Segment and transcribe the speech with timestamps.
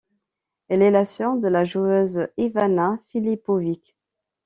[0.67, 3.95] Elle est la sœur de la joueuse Ivana Filipović.